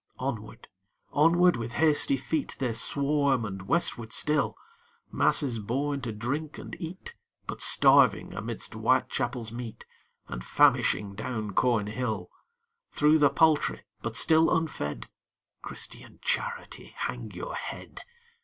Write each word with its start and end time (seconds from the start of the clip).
Onward, 0.17 0.67
onward, 1.13 1.55
with 1.57 1.73
hasty 1.73 2.17
feet, 2.17 2.55
They 2.57 2.73
swarm 2.73 3.45
and 3.45 3.67
westward 3.67 4.13
still 4.13 4.57
Masses 5.11 5.59
born 5.59 6.01
to 6.01 6.11
drink 6.11 6.57
and 6.57 6.75
eat, 6.79 7.13
But 7.45 7.61
starving 7.61 8.33
amidst 8.33 8.73
Whitechapel's 8.73 9.51
meat, 9.51 9.85
And 10.27 10.43
famishing 10.43 11.13
down 11.13 11.51
Cornhill! 11.53 12.31
Through 12.89 13.19
the 13.19 13.29
Poultry 13.29 13.83
but 14.01 14.17
still 14.17 14.49
unfed 14.49 15.07
Christian 15.61 16.17
Charity, 16.23 16.95
hang 16.97 17.29
your 17.29 17.53
head! 17.53 18.01